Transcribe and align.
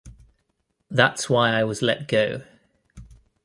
That's 0.89 1.29
why 1.29 1.51
I 1.51 1.63
was 1.63 1.83
let 1.83 2.07
go. 2.07 2.41